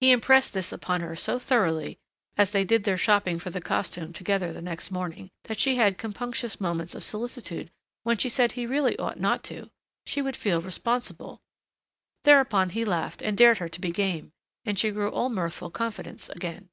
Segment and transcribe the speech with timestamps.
[0.00, 1.98] He impressed this upon her so thoroughly,
[2.36, 5.98] as they did their shopping for the costume together the next morning, that she had
[5.98, 7.68] compunctious moments of solicitude
[8.04, 9.68] when she said he really ought not to....
[10.06, 11.42] She would feel responsible....
[12.22, 14.30] Thereupon he laughed, and dared her to be game,
[14.64, 16.68] and she grew all mirthful confidence again.